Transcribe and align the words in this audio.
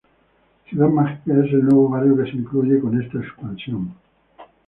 Ciudad 0.67 0.87
Mágica 0.87 1.31
es 1.45 1.53
el 1.53 1.63
nuevo 1.65 1.87
barrio 1.87 2.17
que 2.17 2.23
se 2.31 2.35
incluye 2.35 2.79
con 2.79 2.99
esta 2.99 3.19
expansión. 3.19 3.93